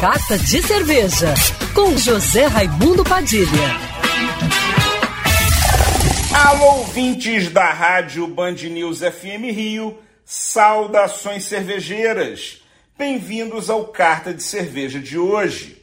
[0.00, 1.34] Carta de Cerveja,
[1.74, 3.76] com José Raimundo Padilha.
[6.32, 12.62] Alô, ouvintes da Rádio Band News FM Rio, saudações cervejeiras.
[12.96, 15.82] Bem-vindos ao Carta de Cerveja de hoje.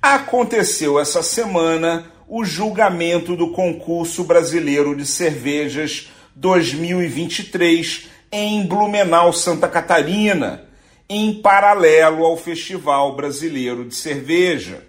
[0.00, 10.64] Aconteceu essa semana o julgamento do concurso brasileiro de cervejas 2023 em Blumenau, Santa Catarina
[11.08, 14.84] em paralelo ao Festival Brasileiro de Cerveja.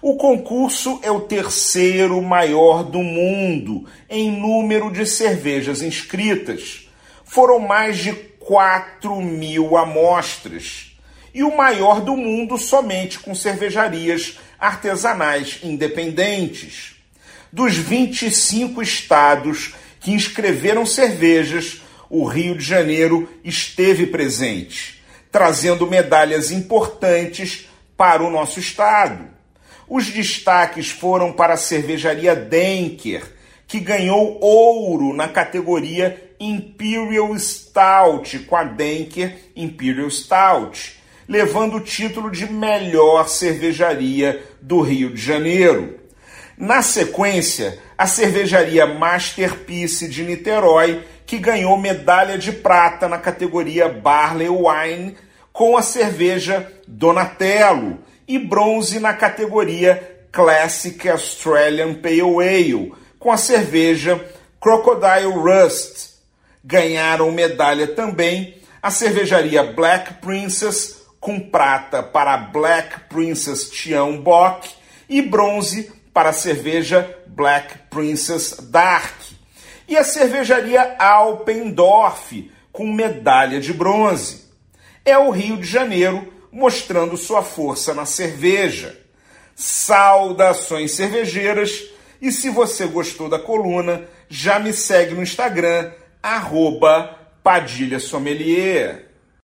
[0.00, 6.88] O concurso é o terceiro maior do mundo em número de cervejas inscritas.
[7.24, 10.96] Foram mais de 4 mil amostras.
[11.34, 16.96] E o maior do mundo somente com cervejarias artesanais independentes.
[17.52, 25.01] Dos 25 estados que inscreveram cervejas, o Rio de Janeiro esteve presente
[25.32, 29.24] trazendo medalhas importantes para o nosso estado.
[29.88, 33.24] Os destaques foram para a cervejaria Denker,
[33.66, 42.30] que ganhou ouro na categoria Imperial Stout com a Denker Imperial Stout, levando o título
[42.30, 45.98] de melhor cervejaria do Rio de Janeiro.
[46.58, 51.02] Na sequência, a cervejaria Masterpiece de Niterói
[51.32, 55.16] que ganhou medalha de prata na categoria Barley Wine
[55.50, 64.22] com a cerveja Donatello e bronze na categoria Classic Australian Pale Ale com a cerveja
[64.60, 66.16] Crocodile Rust.
[66.62, 74.68] Ganharam medalha também a cervejaria Black Princess com prata para Black Princess Tian Bock
[75.08, 79.31] e bronze para a cerveja Black Princess Dark
[79.92, 84.46] e a cervejaria Alpendorf, com medalha de bronze.
[85.04, 88.98] É o Rio de Janeiro mostrando sua força na cerveja.
[89.54, 91.90] Saudações cervejeiras!
[92.22, 95.92] E se você gostou da coluna, já me segue no Instagram,
[96.22, 99.11] arroba Padilha Sommelier.